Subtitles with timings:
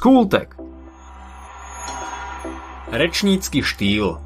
[0.00, 0.56] Skultek
[2.88, 4.16] Rečnícky štýl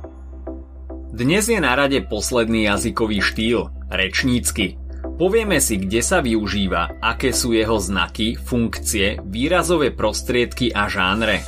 [1.11, 4.79] Dnes je na rade posledný jazykový štýl, rečnícky.
[5.19, 11.43] Povieme si, kde sa využíva, aké sú jeho znaky, funkcie, výrazové prostriedky a žánre.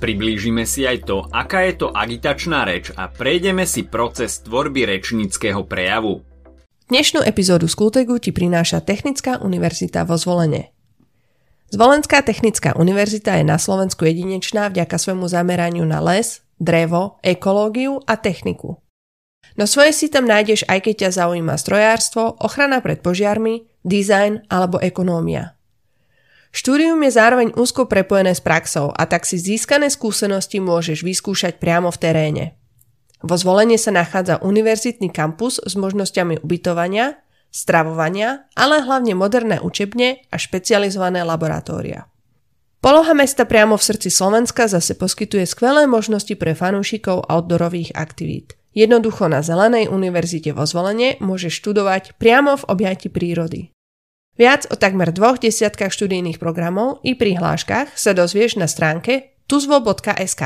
[0.00, 5.68] Priblížime si aj to, aká je to agitačná reč a prejdeme si proces tvorby rečníckého
[5.68, 6.24] prejavu.
[6.88, 10.72] Dnešnú epizódu Skultegu ti prináša Technická univerzita vo Zvolene.
[11.72, 18.20] Zvolenská technická univerzita je na Slovensku jedinečná vďaka svojmu zameraniu na les, drevo, ekológiu a
[18.20, 18.84] techniku.
[19.54, 24.82] No svoje si tam nájdeš aj keď ťa zaujíma strojárstvo, ochrana pred požiarmi, dizajn alebo
[24.82, 25.54] ekonómia.
[26.54, 31.90] Štúdium je zároveň úzko prepojené s praxou a tak si získané skúsenosti môžeš vyskúšať priamo
[31.90, 32.44] v teréne.
[33.24, 37.23] Vo zvolenie sa nachádza univerzitný kampus s možnosťami ubytovania,
[37.54, 42.10] stravovania, ale hlavne moderné učebne a špecializované laboratória.
[42.82, 48.58] Poloha mesta priamo v srdci Slovenska zase poskytuje skvelé možnosti pre fanúšikov outdoorových aktivít.
[48.74, 53.70] Jednoducho na Zelenej univerzite vo Zvolenie môžeš študovať priamo v objati prírody.
[54.34, 60.42] Viac o takmer dvoch desiatkách študijných programov i prihláškach sa dozvieš na stránke tuzvo.sk.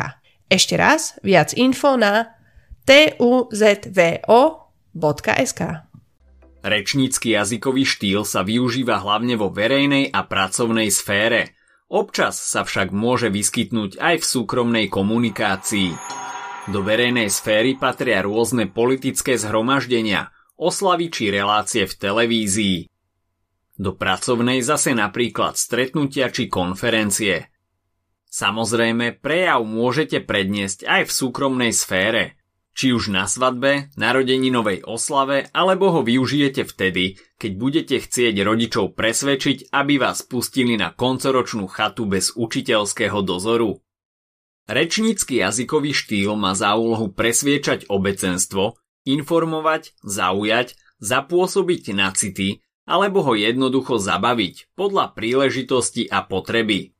[0.52, 2.36] Ešte raz, viac info na
[2.84, 3.20] tuzvo.sk.
[6.58, 11.54] Rečnícky jazykový štýl sa využíva hlavne vo verejnej a pracovnej sfére.
[11.86, 15.94] Občas sa však môže vyskytnúť aj v súkromnej komunikácii.
[16.68, 22.78] Do verejnej sféry patria rôzne politické zhromaždenia, oslavy či relácie v televízii.
[23.78, 27.48] Do pracovnej zase napríklad stretnutia či konferencie.
[28.28, 32.34] Samozrejme, prejav môžete predniesť aj v súkromnej sfére–
[32.78, 39.74] či už na svadbe, narodeninovej oslave, alebo ho využijete vtedy, keď budete chcieť rodičov presvedčiť,
[39.74, 43.82] aby vás pustili na koncoročnú chatu bez učiteľského dozoru.
[44.70, 53.34] Rečnícky jazykový štýl má za úlohu presviečať obecenstvo, informovať, zaujať, zapôsobiť na city, alebo ho
[53.34, 56.94] jednoducho zabaviť podľa príležitosti a potreby.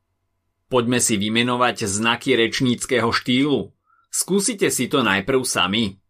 [0.66, 3.77] Poďme si vymenovať znaky rečníckého štýlu,
[4.08, 6.00] Skúsite si to najprv sami.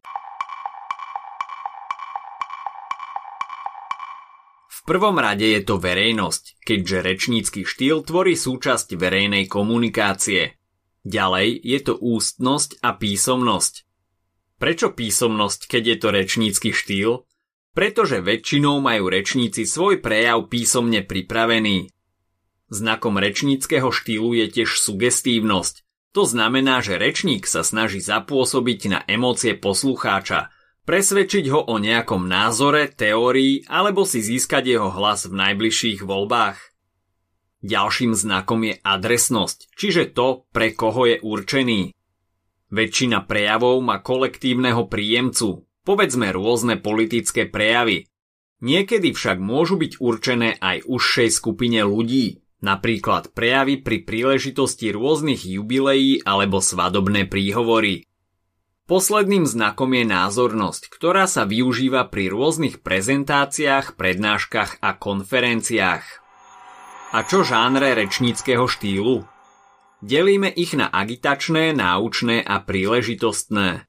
[4.70, 10.56] V prvom rade je to verejnosť, keďže rečnícky štýl tvorí súčasť verejnej komunikácie.
[11.04, 13.74] Ďalej je to ústnosť a písomnosť.
[14.58, 17.24] Prečo písomnosť, keď je to rečnícky štýl?
[17.76, 21.94] Pretože väčšinou majú rečníci svoj prejav písomne pripravený.
[22.68, 29.52] Znakom rečníckého štýlu je tiež sugestívnosť, to znamená, že rečník sa snaží zapôsobiť na emócie
[29.52, 30.48] poslucháča,
[30.88, 36.56] presvedčiť ho o nejakom názore, teórii alebo si získať jeho hlas v najbližších voľbách.
[37.60, 41.92] Ďalším znakom je adresnosť, čiže to, pre koho je určený.
[42.72, 48.08] Väčšina prejavov má kolektívneho príjemcu, povedzme rôzne politické prejavy.
[48.64, 56.22] Niekedy však môžu byť určené aj užšej skupine ľudí, napríklad prejavy pri príležitosti rôznych jubileí
[56.26, 58.04] alebo svadobné príhovory.
[58.88, 66.04] Posledným znakom je názornosť, ktorá sa využíva pri rôznych prezentáciách, prednáškach a konferenciách.
[67.12, 69.28] A čo žánre rečníckého štýlu?
[70.00, 73.84] Delíme ich na agitačné, náučné a príležitostné.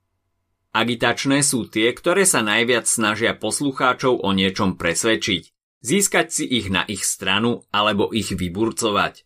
[0.76, 6.84] Agitačné sú tie, ktoré sa najviac snažia poslucháčov o niečom presvedčiť získať si ich na
[6.88, 9.24] ich stranu alebo ich vyburcovať.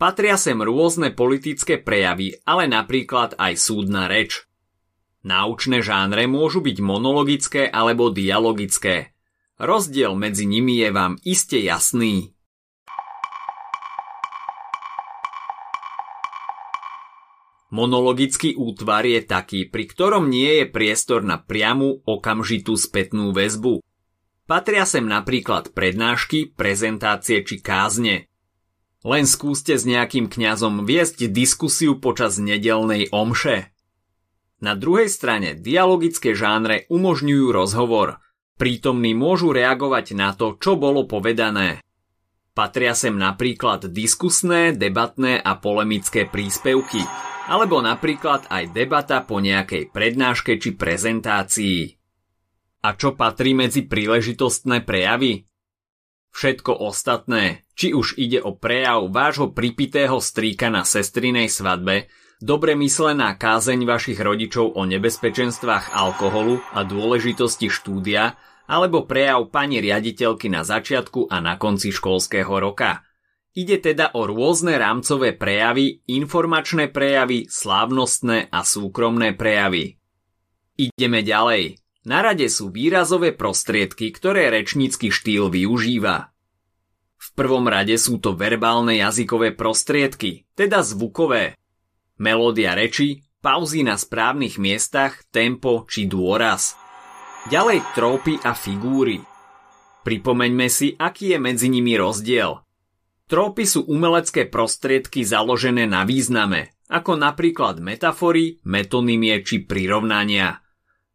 [0.00, 4.48] Patria sem rôzne politické prejavy, ale napríklad aj súdna reč.
[5.20, 9.12] Náučné žánre môžu byť monologické alebo dialogické.
[9.60, 12.32] Rozdiel medzi nimi je vám iste jasný.
[17.70, 23.84] Monologický útvar je taký, pri ktorom nie je priestor na priamu okamžitú spätnú väzbu.
[24.50, 28.26] Patria sem napríklad prednášky, prezentácie či kázne.
[29.06, 33.70] Len skúste s nejakým kňazom viesť diskusiu počas nedelnej omše.
[34.58, 38.18] Na druhej strane dialogické žánre umožňujú rozhovor.
[38.58, 41.78] Prítomní môžu reagovať na to, čo bolo povedané.
[42.50, 47.06] Patria sem napríklad diskusné, debatné a polemické príspevky,
[47.46, 51.99] alebo napríklad aj debata po nejakej prednáške či prezentácii.
[52.80, 55.44] A čo patrí medzi príležitostné prejavy?
[56.32, 62.08] Všetko ostatné, či už ide o prejav vášho pripitého strýka na sestrinej svadbe,
[62.40, 68.38] dobre myslená kázeň vašich rodičov o nebezpečenstvách alkoholu a dôležitosti štúdia,
[68.70, 73.02] alebo prejav pani riaditeľky na začiatku a na konci školského roka.
[73.50, 79.98] Ide teda o rôzne rámcové prejavy, informačné prejavy, slávnostné a súkromné prejavy.
[80.78, 81.82] Ideme ďalej.
[82.08, 86.32] Na rade sú výrazové prostriedky, ktoré rečnícky štýl využíva.
[87.20, 91.60] V prvom rade sú to verbálne jazykové prostriedky, teda zvukové.
[92.16, 96.80] Melódia reči, pauzy na správnych miestach, tempo či dôraz.
[97.52, 99.20] Ďalej trópy a figúry.
[100.00, 102.64] Pripomeňme si, aký je medzi nimi rozdiel.
[103.28, 110.64] Trópy sú umelecké prostriedky založené na význame, ako napríklad metafory, metonymie či prirovnania.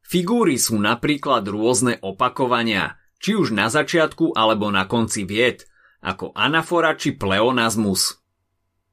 [0.05, 5.65] Figúry sú napríklad rôzne opakovania, či už na začiatku alebo na konci vied,
[6.05, 8.21] ako anafora či pleonazmus.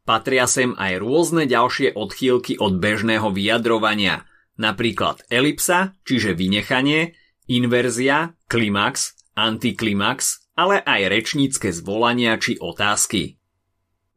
[0.09, 4.25] Patria sem aj rôzne ďalšie odchýlky od bežného vyjadrovania,
[4.57, 7.15] napríklad elipsa, čiže vynechanie,
[7.47, 13.41] inverzia, klimax, antiklimax ale aj rečnícke zvolania či otázky.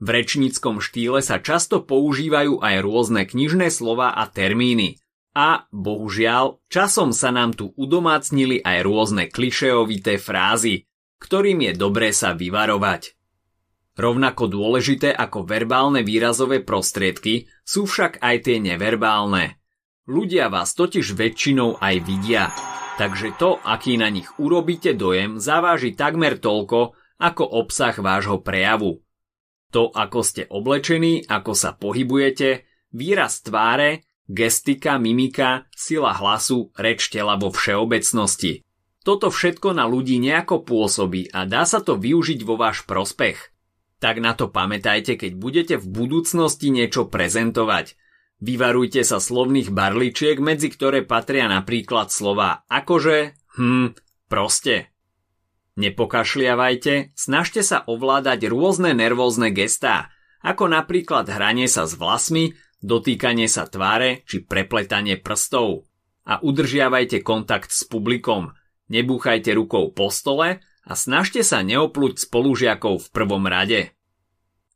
[0.03, 5.00] V rečníckom štýle sa často používajú aj rôzne knižné slova a termíny.
[5.36, 10.88] A, bohužiaľ, časom sa nám tu udomácnili aj rôzne klišeovité frázy,
[11.20, 13.20] ktorým je dobré sa vyvarovať.
[14.00, 19.60] Rovnako dôležité ako verbálne výrazové prostriedky sú však aj tie neverbálne.
[20.08, 22.52] Ľudia vás totiž väčšinou aj vidia.
[22.96, 29.04] Takže to, aký na nich urobíte dojem, zaváži takmer toľko, ako obsah vášho prejavu.
[29.76, 32.64] To, ako ste oblečení, ako sa pohybujete,
[32.96, 38.66] výraz tváre, gestika, mimika, sila hlasu, reč tela vo všeobecnosti.
[39.06, 43.38] Toto všetko na ľudí nejako pôsobí a dá sa to využiť vo váš prospech.
[44.01, 47.94] Tak na to pamätajte, keď budete v budúcnosti niečo prezentovať–
[48.44, 53.95] Vyvarujte sa slovných barličiek, medzi ktoré patria napríklad slova akože, hm,
[54.28, 54.92] proste.
[55.80, 60.12] Nepokašliavajte, snažte sa ovládať rôzne nervózne gestá,
[60.44, 62.56] ako napríklad hranie sa s vlasmi,
[62.86, 65.90] dotýkanie sa tváre či prepletanie prstov.
[66.26, 68.54] A udržiavajte kontakt s publikom,
[68.90, 73.94] nebúchajte rukou po stole a snažte sa neopluť spolužiakov v prvom rade.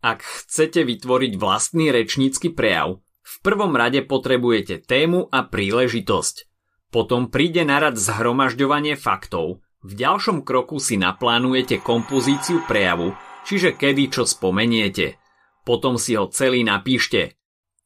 [0.01, 6.49] Ak chcete vytvoriť vlastný rečnícky prejav, v prvom rade potrebujete tému a príležitosť.
[6.89, 9.61] Potom príde na rad zhromažďovanie faktov.
[9.85, 13.13] V ďalšom kroku si naplánujete kompozíciu prejavu,
[13.45, 15.21] čiže kedy čo spomeniete.
[15.63, 17.38] Potom si ho celý napíšte.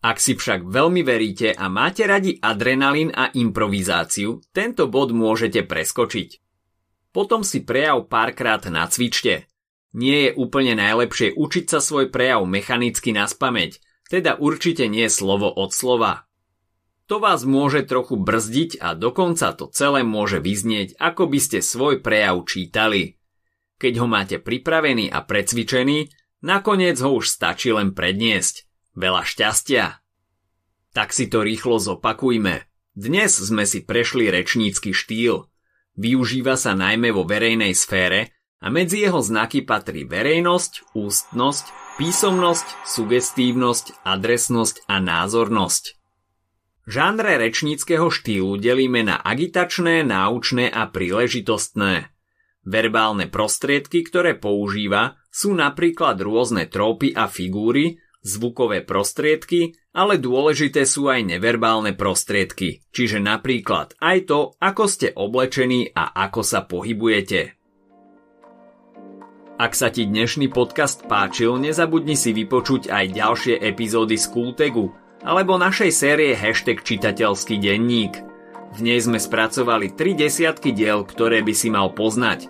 [0.04, 6.44] Ak si však veľmi veríte a máte radi adrenalín a improvizáciu, tento bod môžete preskočiť.
[7.16, 9.48] Potom si prejav párkrát nacvičte.
[9.96, 13.80] Nie je úplne najlepšie učiť sa svoj prejav mechanicky na spameť,
[14.12, 16.28] teda určite nie slovo od slova.
[17.08, 22.04] To vás môže trochu brzdiť a dokonca to celé môže vyznieť, ako by ste svoj
[22.04, 23.16] prejav čítali.
[23.80, 26.12] Keď ho máte pripravený a precvičený,
[26.44, 28.68] nakoniec ho už stačí len predniesť.
[28.94, 30.04] Veľa šťastia!
[30.94, 32.70] Tak si to rýchlo zopakujme.
[32.94, 35.50] Dnes sme si prešli rečnícky štýl.
[35.98, 41.66] Využíva sa najmä vo verejnej sfére a medzi jeho znaky patrí verejnosť, ústnosť,
[41.98, 45.84] písomnosť, sugestívnosť, adresnosť a názornosť.
[46.86, 52.14] Žánre rečníckého štýlu delíme na agitačné, náučné a príležitostné.
[52.64, 61.12] Verbálne prostriedky, ktoré používa, sú napríklad rôzne trópy a figúry, zvukové prostriedky, ale dôležité sú
[61.12, 67.60] aj neverbálne prostriedky, čiže napríklad aj to, ako ste oblečení a ako sa pohybujete.
[69.54, 74.90] Ak sa ti dnešný podcast páčil, nezabudni si vypočuť aj ďalšie epizódy z Kultegu
[75.22, 78.18] alebo našej série Hashtag čitateľský denník.
[78.74, 82.50] V nej sme spracovali tri desiatky diel, ktoré by si mal poznať.